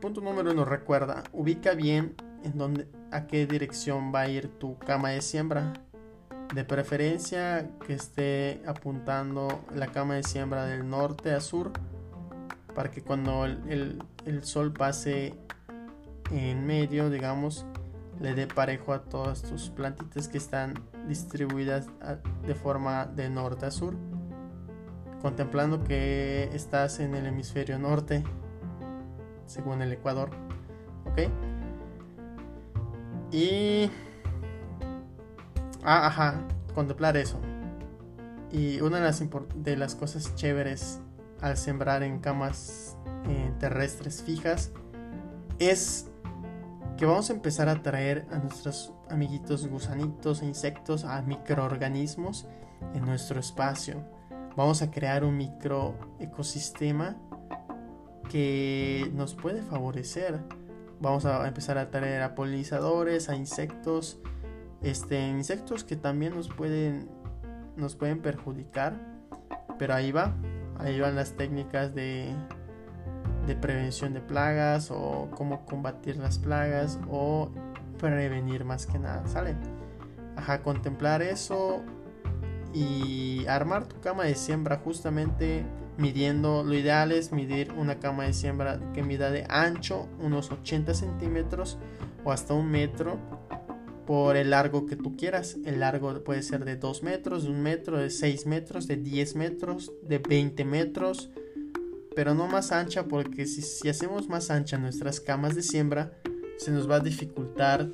punto 0.00 0.20
número 0.20 0.52
uno, 0.52 0.66
recuerda, 0.66 1.24
ubica 1.32 1.72
bien 1.72 2.14
en 2.44 2.58
dónde, 2.58 2.86
a 3.10 3.26
qué 3.26 3.46
dirección 3.46 4.12
va 4.14 4.22
a 4.22 4.28
ir 4.28 4.48
tu 4.58 4.78
cama 4.78 5.10
de 5.10 5.22
siembra. 5.22 5.72
De 6.54 6.64
preferencia 6.64 7.70
que 7.86 7.94
esté 7.94 8.62
apuntando 8.66 9.64
la 9.74 9.88
cama 9.88 10.14
de 10.14 10.22
siembra 10.22 10.66
del 10.66 10.88
norte 10.88 11.32
a 11.32 11.40
sur 11.40 11.72
para 12.74 12.90
que 12.90 13.02
cuando 13.02 13.46
el, 13.46 14.00
el 14.26 14.44
sol 14.44 14.72
pase 14.72 15.34
en 16.30 16.66
medio, 16.66 17.08
digamos, 17.08 17.66
le 18.20 18.34
dé 18.34 18.46
parejo 18.46 18.92
a 18.92 19.02
todas 19.04 19.42
tus 19.42 19.70
plantitas 19.70 20.28
que 20.28 20.38
están 20.38 20.74
distribuidas 21.08 21.86
de 22.46 22.54
forma 22.54 23.06
de 23.06 23.28
norte 23.28 23.66
a 23.66 23.70
sur, 23.70 23.94
contemplando 25.20 25.84
que 25.84 26.50
estás 26.52 27.00
en 27.00 27.14
el 27.14 27.26
hemisferio 27.26 27.78
norte, 27.78 28.24
según 29.46 29.82
el 29.82 29.92
Ecuador, 29.92 30.30
¿ok? 31.04 31.30
Y... 33.32 33.90
Ah, 35.82 36.06
ajá, 36.06 36.40
contemplar 36.74 37.16
eso. 37.16 37.38
Y 38.50 38.80
una 38.80 38.98
de 38.98 39.04
las, 39.04 39.22
de 39.56 39.76
las 39.76 39.94
cosas 39.94 40.34
chéveres 40.34 41.00
al 41.40 41.56
sembrar 41.56 42.02
en 42.02 42.18
camas 42.20 42.96
eh, 43.28 43.52
terrestres 43.58 44.22
fijas 44.22 44.72
es 45.58 46.08
que 46.96 47.04
vamos 47.04 47.28
a 47.30 47.34
empezar 47.34 47.68
a 47.68 47.82
traer 47.82 48.26
a 48.30 48.38
nuestros 48.38 48.92
amiguitos 49.10 49.66
gusanitos 49.66 50.42
e 50.42 50.46
insectos, 50.46 51.04
a 51.04 51.20
microorganismos 51.22 52.46
en 52.94 53.04
nuestro 53.04 53.38
espacio. 53.38 54.02
Vamos 54.56 54.80
a 54.80 54.90
crear 54.90 55.22
un 55.24 55.36
microecosistema 55.36 57.16
que 58.30 59.10
nos 59.14 59.34
puede 59.34 59.62
favorecer. 59.62 60.40
Vamos 61.00 61.26
a 61.26 61.46
empezar 61.46 61.76
a 61.76 61.90
traer 61.90 62.22
a 62.22 62.34
polinizadores, 62.34 63.28
a 63.28 63.36
insectos, 63.36 64.18
este, 64.82 65.28
insectos 65.28 65.84
que 65.84 65.96
también 65.96 66.34
nos 66.34 66.48
pueden, 66.48 67.10
nos 67.76 67.94
pueden 67.94 68.22
perjudicar. 68.22 68.94
Pero 69.78 69.92
ahí 69.92 70.12
va, 70.12 70.34
ahí 70.78 70.98
van 70.98 71.14
las 71.14 71.32
técnicas 71.32 71.94
de 71.94 72.34
de 73.46 73.54
prevención 73.54 74.12
de 74.12 74.20
plagas 74.20 74.90
o 74.90 75.28
cómo 75.34 75.64
combatir 75.64 76.16
las 76.16 76.38
plagas 76.38 76.98
o 77.08 77.50
prevenir 77.98 78.64
más 78.64 78.86
que 78.86 78.98
nada, 78.98 79.26
¿sale? 79.26 79.56
Ajá, 80.36 80.62
contemplar 80.62 81.22
eso 81.22 81.82
y 82.74 83.46
armar 83.46 83.86
tu 83.86 84.00
cama 84.00 84.24
de 84.24 84.34
siembra 84.34 84.78
justamente 84.78 85.64
midiendo, 85.96 86.62
lo 86.62 86.74
ideal 86.74 87.12
es 87.12 87.32
medir 87.32 87.72
una 87.72 87.98
cama 87.98 88.24
de 88.24 88.34
siembra 88.34 88.80
que 88.92 89.02
mida 89.02 89.30
de 89.30 89.46
ancho 89.48 90.08
unos 90.20 90.50
80 90.50 90.92
centímetros 90.92 91.78
o 92.24 92.32
hasta 92.32 92.52
un 92.52 92.70
metro 92.70 93.18
por 94.06 94.36
el 94.36 94.50
largo 94.50 94.86
que 94.86 94.96
tú 94.96 95.16
quieras. 95.16 95.56
El 95.64 95.80
largo 95.80 96.22
puede 96.22 96.42
ser 96.42 96.64
de 96.64 96.76
2 96.76 97.02
metros, 97.02 97.44
de 97.44 97.50
1 97.50 97.62
metro, 97.62 97.98
de 97.98 98.10
6 98.10 98.46
metros, 98.46 98.86
de 98.86 98.96
10 98.96 99.36
metros, 99.36 99.92
de 100.02 100.18
20 100.18 100.64
metros 100.64 101.30
pero 102.16 102.34
no 102.34 102.46
más 102.46 102.72
ancha 102.72 103.04
porque 103.04 103.44
si, 103.44 103.88
hacemos 103.90 104.26
más 104.26 104.50
ancha 104.50 104.78
nuestras 104.78 105.20
camas 105.20 105.54
de 105.54 105.62
siembra, 105.62 106.12
se 106.56 106.70
nos 106.70 106.90
va 106.90 106.96
a 106.96 107.00
dificultar 107.00 107.90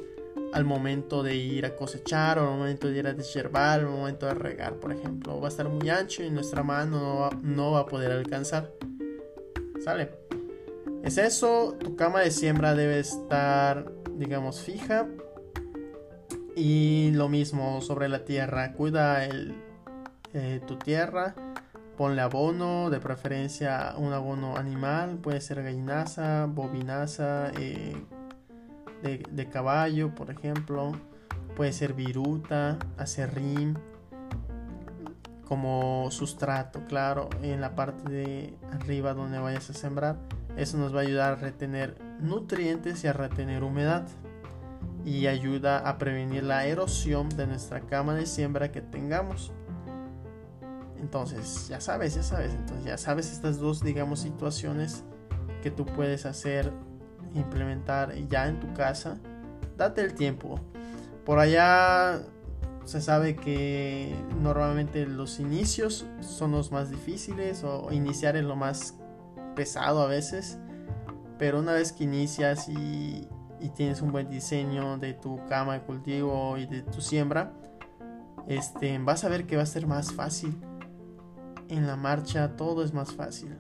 al 0.52 0.64
momento 0.64 1.24
de 1.24 1.34
ir 1.34 1.66
a 1.66 1.74
cosechar 1.74 2.38
o 2.38 2.42
al 2.42 2.56
momento 2.56 2.88
de 2.88 2.98
ir 3.00 3.06
a 3.08 3.14
deshiervar, 3.14 3.80
al 3.80 3.86
momento 3.86 4.26
de 4.26 4.34
regar, 4.34 4.74
por 4.76 4.92
ejemplo. 4.92 5.40
Va 5.40 5.46
a 5.46 5.50
estar 5.50 5.68
muy 5.68 5.90
ancho 5.90 6.22
y 6.22 6.30
nuestra 6.30 6.62
mano 6.62 7.30
no 7.42 7.72
va, 7.72 7.80
a 7.80 7.86
poder 7.86 8.12
alcanzar. 8.12 8.72
¿Sale? 9.84 10.12
Es 11.02 11.18
eso, 11.18 11.76
tu 11.80 11.96
cama 11.96 12.20
de 12.20 12.30
siembra 12.30 12.76
debe 12.76 13.00
estar, 13.00 13.90
digamos, 14.16 14.60
fija. 14.60 15.08
Y 16.54 17.10
lo 17.14 17.28
mismo 17.28 17.80
sobre 17.80 18.08
la 18.08 18.24
tierra, 18.24 18.72
cuida 18.74 19.26
eh, 19.26 20.60
tu 20.64 20.76
tierra, 20.76 21.34
ponle 21.96 22.22
abono, 22.22 22.90
de 22.90 23.00
preferencia 23.00 23.94
un 23.96 24.12
abono 24.12 24.56
animal, 24.56 25.18
puede 25.18 25.40
ser 25.40 25.62
gallinaza, 25.62 26.46
bovinaza, 26.46 27.50
eh, 27.58 27.96
de, 29.02 29.24
de, 29.30 29.48
caballo, 29.48 30.14
por 30.14 30.30
ejemplo, 30.30 30.92
puede 31.56 31.72
ser 31.72 31.92
viruta, 31.92 32.78
acerrín, 32.96 33.78
como 35.46 36.10
sustrato, 36.10 36.84
claro, 36.86 37.28
en 37.42 37.60
la 37.60 37.74
parte 37.74 38.10
de 38.10 38.54
arriba 38.72 39.12
donde 39.12 39.38
vayas 39.38 39.68
a 39.70 39.74
sembrar. 39.74 40.16
Eso 40.56 40.78
nos 40.78 40.94
va 40.94 41.00
a 41.00 41.02
ayudar 41.02 41.32
a 41.32 41.36
retener 41.36 41.96
nutrientes 42.20 43.04
y 43.04 43.08
a 43.08 43.12
retener 43.12 43.62
humedad 43.62 44.06
y 45.04 45.26
ayuda 45.26 45.78
a 45.78 45.98
prevenir 45.98 46.44
la 46.44 46.66
erosión 46.66 47.28
de 47.28 47.46
nuestra 47.46 47.80
cama 47.80 48.14
de 48.14 48.26
siembra 48.26 48.70
que 48.70 48.80
tengamos. 48.80 49.52
Entonces, 51.02 51.66
ya 51.68 51.80
sabes, 51.80 52.14
ya 52.14 52.22
sabes, 52.22 52.54
entonces 52.54 52.84
ya 52.84 52.96
sabes 52.96 53.30
estas 53.32 53.58
dos, 53.58 53.82
digamos, 53.82 54.20
situaciones 54.20 55.02
que 55.60 55.70
tú 55.72 55.84
puedes 55.84 56.26
hacer, 56.26 56.72
implementar 57.34 58.14
ya 58.28 58.46
en 58.46 58.60
tu 58.60 58.72
casa. 58.72 59.18
Date 59.76 60.00
el 60.00 60.14
tiempo. 60.14 60.60
Por 61.24 61.40
allá 61.40 62.22
se 62.84 63.00
sabe 63.00 63.34
que 63.34 64.14
normalmente 64.40 65.04
los 65.06 65.40
inicios 65.40 66.06
son 66.20 66.52
los 66.52 66.70
más 66.70 66.90
difíciles 66.90 67.64
o 67.64 67.90
iniciar 67.92 68.36
es 68.36 68.44
lo 68.44 68.54
más 68.54 68.94
pesado 69.56 70.02
a 70.02 70.06
veces. 70.06 70.58
Pero 71.36 71.58
una 71.58 71.72
vez 71.72 71.92
que 71.92 72.04
inicias 72.04 72.68
y, 72.68 73.28
tienes 73.74 74.02
un 74.02 74.12
buen 74.12 74.28
diseño 74.28 74.98
de 74.98 75.14
tu 75.14 75.40
cama 75.48 75.74
de 75.74 75.80
cultivo 75.82 76.58
y 76.58 76.66
de 76.66 76.82
tu 76.82 77.00
siembra, 77.00 77.52
este, 78.46 78.98
vas 78.98 79.24
a 79.24 79.28
ver 79.28 79.46
que 79.46 79.56
va 79.56 79.62
a 79.62 79.66
ser 79.66 79.86
más 79.86 80.12
fácil. 80.12 80.60
En 81.68 81.86
la 81.86 81.96
marcha 81.96 82.56
todo 82.56 82.84
es 82.84 82.92
más 82.92 83.12
fácil. 83.12 83.58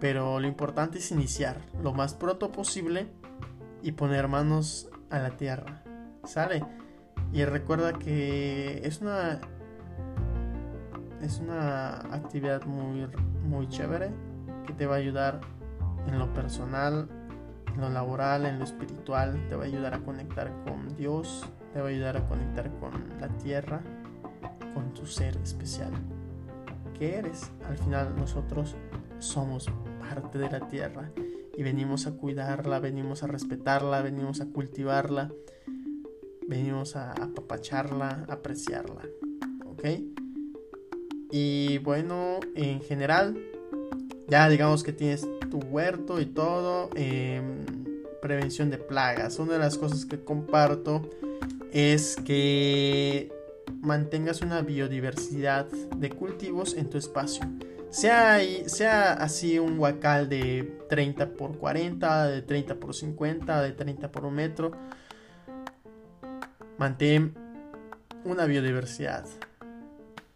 Pero 0.00 0.38
lo 0.38 0.46
importante 0.46 0.98
es 0.98 1.10
iniciar 1.10 1.60
lo 1.82 1.92
más 1.92 2.14
pronto 2.14 2.52
posible 2.52 3.08
y 3.82 3.92
poner 3.92 4.28
manos 4.28 4.88
a 5.10 5.18
la 5.18 5.36
tierra. 5.36 5.82
¿Sale? 6.24 6.64
Y 7.32 7.44
recuerda 7.44 7.92
que 7.92 8.80
es 8.84 9.00
una 9.00 9.40
es 11.20 11.40
una 11.40 11.96
actividad 12.14 12.64
muy 12.64 13.08
muy 13.42 13.68
chévere 13.68 14.10
que 14.66 14.72
te 14.72 14.86
va 14.86 14.94
a 14.94 14.98
ayudar 14.98 15.40
en 16.06 16.18
lo 16.18 16.32
personal 16.32 17.08
en 17.78 17.80
lo 17.80 17.90
laboral, 17.90 18.46
en 18.46 18.58
lo 18.58 18.64
espiritual, 18.64 19.46
te 19.48 19.54
va 19.54 19.62
a 19.62 19.66
ayudar 19.66 19.94
a 19.94 20.00
conectar 20.00 20.50
con 20.64 20.96
Dios, 20.96 21.48
te 21.72 21.80
va 21.80 21.86
a 21.86 21.90
ayudar 21.90 22.16
a 22.16 22.26
conectar 22.26 22.70
con 22.80 22.92
la 23.20 23.28
tierra, 23.38 23.80
con 24.74 24.92
tu 24.94 25.06
ser 25.06 25.36
especial. 25.36 25.92
¿Qué 26.98 27.14
eres? 27.14 27.50
Al 27.68 27.78
final 27.78 28.16
nosotros 28.16 28.74
somos 29.20 29.66
parte 30.00 30.38
de 30.38 30.50
la 30.50 30.66
tierra 30.66 31.12
y 31.56 31.62
venimos 31.62 32.06
a 32.06 32.12
cuidarla, 32.12 32.80
venimos 32.80 33.22
a 33.22 33.28
respetarla, 33.28 34.02
venimos 34.02 34.40
a 34.40 34.46
cultivarla, 34.46 35.30
venimos 36.48 36.96
a 36.96 37.12
apapacharla, 37.12 38.26
apreciarla. 38.28 39.02
¿Ok? 39.66 39.84
Y 41.30 41.78
bueno, 41.78 42.40
en 42.56 42.80
general, 42.80 43.38
ya 44.26 44.48
digamos 44.48 44.82
que 44.82 44.92
tienes 44.92 45.26
tu 45.50 45.58
huerto 45.58 46.20
y 46.20 46.26
todo. 46.26 46.90
Em, 46.96 47.64
prevención 48.20 48.70
de 48.70 48.78
plagas. 48.78 49.38
Una 49.38 49.52
de 49.52 49.58
las 49.60 49.78
cosas 49.78 50.04
que 50.04 50.24
comparto 50.24 51.08
es 51.72 52.16
que 52.16 53.30
mantengas 53.80 54.42
una 54.42 54.62
biodiversidad 54.62 55.66
de 55.66 56.10
cultivos 56.10 56.74
en 56.74 56.90
tu 56.90 56.98
espacio. 56.98 57.44
Sea, 57.90 58.38
sea 58.66 59.14
así 59.14 59.58
un 59.58 59.78
huacal 59.78 60.28
de 60.28 60.78
30 60.88 61.30
por 61.34 61.56
40, 61.56 62.26
de 62.26 62.42
30 62.42 62.74
por 62.76 62.94
50, 62.94 63.62
de 63.62 63.72
30 63.72 64.12
por 64.12 64.24
un 64.24 64.34
metro. 64.34 64.72
Mantén 66.76 67.34
una 68.24 68.44
biodiversidad. 68.44 69.24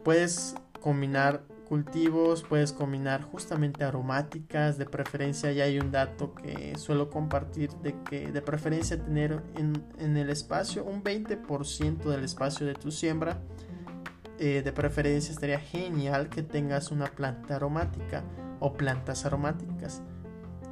Puedes 0.02 0.54
combinar 0.80 1.42
cultivos, 1.72 2.42
puedes 2.42 2.70
combinar 2.70 3.22
justamente 3.22 3.82
aromáticas, 3.82 4.76
de 4.76 4.84
preferencia 4.84 5.52
ya 5.52 5.64
hay 5.64 5.78
un 5.78 5.90
dato 5.90 6.34
que 6.34 6.76
suelo 6.76 7.08
compartir 7.08 7.70
de 7.76 7.94
que 8.02 8.30
de 8.30 8.42
preferencia 8.42 9.02
tener 9.02 9.42
en, 9.56 10.16
el 10.18 10.28
espacio 10.28 10.84
un 10.84 11.02
20% 11.02 12.02
del 12.02 12.24
espacio 12.24 12.66
de 12.66 12.74
tu 12.74 12.90
siembra, 12.90 13.40
eh, 14.38 14.60
de 14.62 14.70
preferencia 14.72 15.32
estaría 15.32 15.60
genial 15.60 16.28
que 16.28 16.42
tengas 16.42 16.90
una 16.90 17.06
planta 17.06 17.56
aromática 17.56 18.22
o 18.60 18.74
plantas 18.74 19.24
aromáticas, 19.24 20.02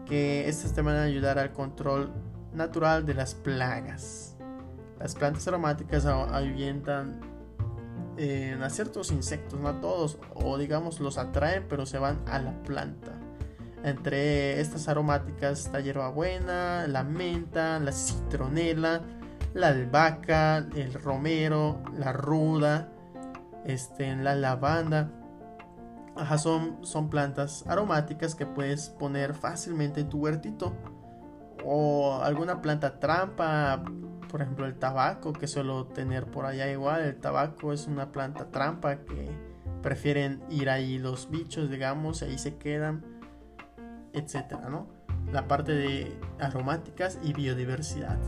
que 0.04 0.50
estas 0.50 0.74
te 0.74 0.82
van 0.82 0.96
a 0.96 1.04
ayudar 1.04 1.38
al 1.38 1.54
control 1.54 2.12
natural 2.52 3.06
de 3.06 3.14
las 3.14 3.34
plagas. 3.34 4.36
Las 4.98 5.14
plantas 5.14 5.48
aromáticas 5.48 6.04
ahuyentan 6.04 7.29
a 8.62 8.70
ciertos 8.70 9.12
insectos, 9.12 9.58
no 9.58 9.68
a 9.68 9.80
todos, 9.80 10.18
o 10.34 10.58
digamos 10.58 11.00
los 11.00 11.16
atraen 11.16 11.66
pero 11.68 11.86
se 11.86 11.98
van 11.98 12.20
a 12.26 12.38
la 12.38 12.52
planta. 12.62 13.12
Entre 13.82 14.60
estas 14.60 14.88
aromáticas 14.88 15.60
está 15.60 15.80
hierbabuena, 15.80 16.86
la 16.86 17.02
menta, 17.02 17.78
la 17.78 17.92
citronela, 17.92 19.00
la 19.54 19.68
albahaca, 19.68 20.58
el 20.58 20.92
romero, 20.94 21.82
la 21.96 22.12
ruda, 22.12 22.92
este, 23.64 24.14
la 24.16 24.34
lavanda. 24.34 25.10
Ajá, 26.14 26.36
son, 26.36 26.84
son 26.84 27.08
plantas 27.08 27.64
aromáticas 27.66 28.34
que 28.34 28.44
puedes 28.44 28.90
poner 28.90 29.32
fácilmente 29.32 30.02
en 30.02 30.08
tu 30.10 30.18
huertito. 30.18 30.74
O 31.64 32.20
alguna 32.22 32.60
planta 32.60 33.00
trampa, 33.00 33.82
por 34.30 34.42
ejemplo 34.42 34.66
el 34.66 34.74
tabaco 34.74 35.32
que 35.32 35.46
suelo 35.46 35.86
tener 35.86 36.26
por 36.26 36.46
allá 36.46 36.70
igual. 36.70 37.02
El 37.02 37.16
tabaco 37.16 37.72
es 37.72 37.86
una 37.86 38.12
planta 38.12 38.50
trampa 38.50 38.96
que 39.04 39.28
prefieren 39.82 40.42
ir 40.50 40.70
ahí 40.70 40.98
los 40.98 41.30
bichos 41.30 41.70
digamos 41.70 42.22
ahí 42.22 42.38
se 42.38 42.56
quedan 42.56 43.04
etcétera 44.12 44.68
no 44.68 44.88
la 45.32 45.48
parte 45.48 45.72
de 45.72 46.18
aromáticas 46.38 47.18
y 47.22 47.32
biodiversidad 47.32 48.18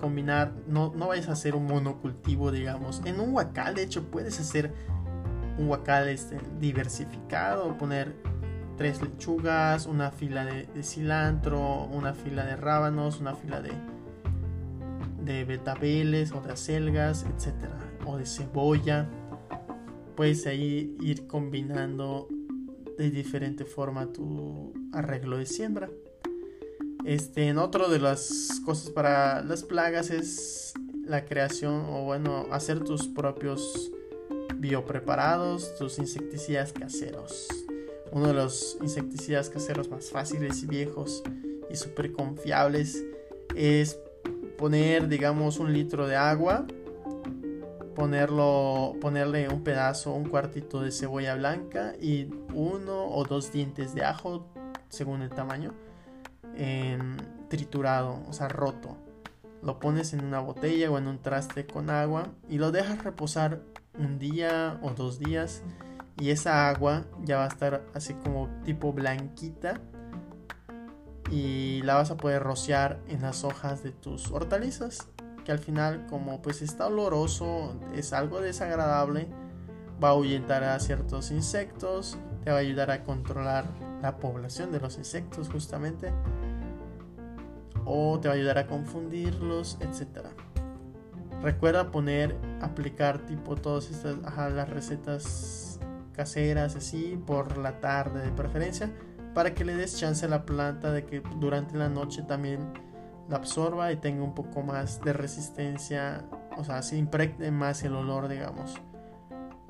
combinar 0.00 0.52
no, 0.66 0.92
no 0.94 1.08
vayas 1.08 1.28
a 1.28 1.32
hacer 1.32 1.54
un 1.54 1.66
monocultivo 1.66 2.52
digamos 2.52 3.02
en 3.04 3.20
un 3.20 3.34
huacal 3.34 3.74
de 3.74 3.82
hecho 3.82 4.10
puedes 4.10 4.38
hacer 4.40 4.72
un 5.58 5.68
huacal 5.68 6.08
este, 6.08 6.38
diversificado 6.60 7.76
poner 7.76 8.14
tres 8.76 9.02
lechugas 9.02 9.86
una 9.86 10.10
fila 10.10 10.44
de 10.44 10.66
cilantro 10.82 11.84
una 11.84 12.14
fila 12.14 12.44
de 12.44 12.56
rábanos 12.56 13.20
una 13.20 13.34
fila 13.34 13.60
de 13.60 13.72
de 15.26 15.44
betabeles 15.44 16.32
o 16.32 16.40
de 16.40 16.52
acelgas, 16.52 17.26
etcétera, 17.36 17.78
o 18.06 18.16
de 18.16 18.24
cebolla. 18.24 19.08
Puedes 20.14 20.46
ahí 20.46 20.96
ir 21.00 21.26
combinando 21.26 22.28
de 22.96 23.10
diferente 23.10 23.64
forma 23.64 24.12
tu 24.12 24.72
arreglo 24.92 25.36
de 25.36 25.46
siembra. 25.46 25.90
Este, 27.04 27.48
en 27.48 27.58
otro 27.58 27.88
de 27.88 27.98
las 27.98 28.60
cosas 28.64 28.90
para 28.90 29.42
las 29.42 29.62
plagas 29.62 30.10
es 30.10 30.72
la 31.04 31.24
creación 31.24 31.84
o 31.88 32.04
bueno, 32.04 32.46
hacer 32.50 32.82
tus 32.82 33.06
propios 33.06 33.92
biopreparados, 34.56 35.76
tus 35.76 35.98
insecticidas 35.98 36.72
caseros. 36.72 37.48
Uno 38.12 38.28
de 38.28 38.34
los 38.34 38.78
insecticidas 38.80 39.50
caseros 39.50 39.90
más 39.90 40.10
fáciles 40.10 40.62
y 40.62 40.66
viejos 40.66 41.22
y 41.70 41.76
súper 41.76 42.12
confiables 42.12 43.04
es 43.54 43.98
poner, 44.56 45.08
digamos, 45.08 45.58
un 45.58 45.72
litro 45.72 46.06
de 46.06 46.16
agua, 46.16 46.66
ponerlo, 47.94 48.94
ponerle 49.00 49.48
un 49.48 49.62
pedazo, 49.62 50.12
un 50.12 50.28
cuartito 50.28 50.80
de 50.80 50.92
cebolla 50.92 51.34
blanca 51.34 51.94
y 52.00 52.28
uno 52.54 53.06
o 53.06 53.24
dos 53.24 53.52
dientes 53.52 53.94
de 53.94 54.04
ajo, 54.04 54.46
según 54.88 55.22
el 55.22 55.30
tamaño, 55.30 55.72
triturado, 57.48 58.22
o 58.28 58.32
sea, 58.32 58.48
roto. 58.48 58.96
Lo 59.62 59.78
pones 59.78 60.12
en 60.12 60.24
una 60.24 60.40
botella 60.40 60.90
o 60.90 60.98
en 60.98 61.08
un 61.08 61.18
traste 61.20 61.66
con 61.66 61.90
agua 61.90 62.28
y 62.48 62.58
lo 62.58 62.70
dejas 62.70 63.02
reposar 63.02 63.62
un 63.98 64.18
día 64.18 64.78
o 64.82 64.90
dos 64.90 65.18
días 65.18 65.62
y 66.18 66.30
esa 66.30 66.68
agua 66.68 67.04
ya 67.24 67.38
va 67.38 67.44
a 67.44 67.48
estar 67.48 67.84
así 67.94 68.14
como 68.14 68.48
tipo 68.64 68.92
blanquita 68.92 69.80
y 71.30 71.82
la 71.82 71.94
vas 71.94 72.10
a 72.10 72.16
poder 72.16 72.42
rociar 72.42 73.00
en 73.08 73.22
las 73.22 73.44
hojas 73.44 73.82
de 73.82 73.92
tus 73.92 74.30
hortalizas 74.30 75.08
que 75.44 75.52
al 75.52 75.58
final 75.58 76.06
como 76.06 76.42
pues 76.42 76.62
está 76.62 76.86
oloroso 76.86 77.74
es 77.94 78.12
algo 78.12 78.40
desagradable 78.40 79.28
va 80.02 80.08
a 80.08 80.10
ahuyentar 80.12 80.64
a 80.64 80.78
ciertos 80.78 81.30
insectos 81.30 82.18
te 82.44 82.50
va 82.50 82.56
a 82.56 82.60
ayudar 82.60 82.90
a 82.90 83.04
controlar 83.04 83.64
la 84.02 84.18
población 84.18 84.72
de 84.72 84.80
los 84.80 84.98
insectos 84.98 85.48
justamente 85.48 86.12
o 87.84 88.18
te 88.20 88.28
va 88.28 88.34
a 88.34 88.36
ayudar 88.36 88.58
a 88.58 88.66
confundirlos 88.66 89.78
etcétera. 89.80 90.30
Recuerda 91.42 91.90
poner, 91.90 92.34
aplicar 92.60 93.18
tipo 93.18 93.56
todas 93.56 93.90
estas, 93.90 94.16
las 94.52 94.68
recetas 94.68 95.78
caseras 96.12 96.76
así 96.76 97.22
por 97.26 97.58
la 97.58 97.78
tarde 97.80 98.24
de 98.24 98.32
preferencia 98.32 98.90
para 99.36 99.52
que 99.52 99.66
le 99.66 99.76
des 99.76 99.98
chance 99.98 100.24
a 100.24 100.30
la 100.30 100.46
planta 100.46 100.92
de 100.92 101.04
que 101.04 101.20
durante 101.38 101.76
la 101.76 101.90
noche 101.90 102.22
también 102.22 102.72
la 103.28 103.36
absorba 103.36 103.92
y 103.92 103.96
tenga 103.96 104.24
un 104.24 104.34
poco 104.34 104.62
más 104.62 105.02
de 105.02 105.12
resistencia, 105.12 106.24
o 106.56 106.64
sea, 106.64 106.80
se 106.80 106.96
impregne 106.96 107.50
más 107.50 107.82
el 107.82 107.96
olor, 107.96 108.28
digamos. 108.28 108.76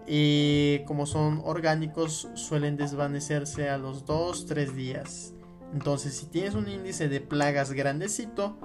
Y 0.06 0.84
como 0.86 1.04
son 1.04 1.42
orgánicos, 1.44 2.28
suelen 2.34 2.76
desvanecerse 2.76 3.68
a 3.68 3.76
los 3.76 4.06
2-3 4.06 4.70
días. 4.70 5.34
Entonces, 5.72 6.16
si 6.16 6.26
tienes 6.26 6.54
un 6.54 6.68
índice 6.68 7.08
de 7.08 7.20
plagas 7.20 7.72
grandecito, 7.72 8.56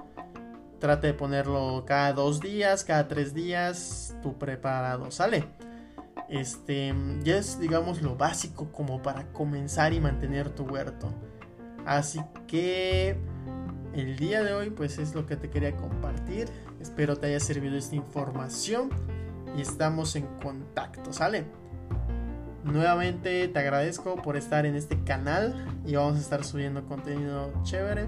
trate 0.78 1.08
de 1.08 1.14
ponerlo 1.14 1.82
cada 1.84 2.12
2 2.12 2.38
días, 2.38 2.84
cada 2.84 3.08
3 3.08 3.34
días, 3.34 4.16
tu 4.22 4.38
preparado, 4.38 5.10
¿sale? 5.10 5.48
Este, 6.32 6.94
ya 7.22 7.36
es, 7.36 7.60
digamos, 7.60 8.00
lo 8.00 8.16
básico 8.16 8.72
como 8.72 9.02
para 9.02 9.30
comenzar 9.34 9.92
y 9.92 10.00
mantener 10.00 10.48
tu 10.48 10.64
huerto. 10.64 11.12
Así 11.84 12.22
que 12.46 13.18
el 13.92 14.16
día 14.16 14.42
de 14.42 14.54
hoy, 14.54 14.70
pues 14.70 14.96
es 14.96 15.14
lo 15.14 15.26
que 15.26 15.36
te 15.36 15.50
quería 15.50 15.76
compartir. 15.76 16.48
Espero 16.80 17.16
te 17.16 17.26
haya 17.26 17.38
servido 17.38 17.76
esta 17.76 17.96
información 17.96 18.88
y 19.58 19.60
estamos 19.60 20.16
en 20.16 20.24
contacto, 20.42 21.12
¿sale? 21.12 21.44
Nuevamente 22.64 23.46
te 23.48 23.58
agradezco 23.58 24.16
por 24.16 24.38
estar 24.38 24.64
en 24.64 24.74
este 24.74 25.04
canal 25.04 25.66
y 25.84 25.96
vamos 25.96 26.16
a 26.16 26.20
estar 26.20 26.44
subiendo 26.44 26.86
contenido 26.86 27.52
chévere 27.62 28.06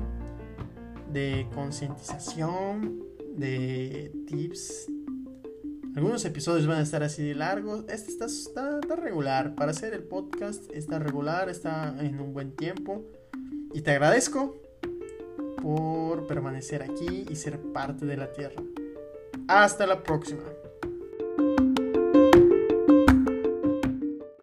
de 1.13 1.47
concientización, 1.55 3.03
de 3.37 4.13
tips. 4.27 4.94
Algunos 5.97 6.25
episodios 6.25 6.67
van 6.67 6.79
a 6.79 6.83
estar 6.83 7.05
así 7.05 7.23
de 7.23 7.37
largos. 7.37 7.85
Este 7.89 8.11
está, 8.11 8.27
está, 8.27 8.97
regular. 8.97 9.55
Para 9.55 9.71
hacer 9.71 9.95
el 9.95 10.03
podcast 10.03 10.69
está 10.73 10.99
regular, 10.99 11.49
está 11.49 11.95
en 12.01 12.21
un 12.21 12.33
buen 12.33 12.51
tiempo. 12.57 13.05
Y 13.73 13.81
te 13.81 13.93
agradezco 13.93 14.57
por 15.63 16.27
permanecer 16.27 16.83
aquí 16.83 17.27
y 17.31 17.37
ser 17.37 17.61
parte 17.73 18.07
de 18.07 18.17
la 18.17 18.33
Tierra. 18.33 18.61
Hasta 19.47 19.87
la 19.87 20.03
próxima. 20.03 20.43